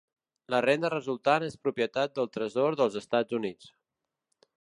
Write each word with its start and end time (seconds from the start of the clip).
La 0.53 0.59
renda 0.65 0.89
resultant 0.93 1.45
és 1.47 1.57
propietat 1.67 2.15
del 2.15 2.31
Tresor 2.37 2.79
dels 2.81 2.97
Estats 3.03 3.39
Units. 3.41 3.69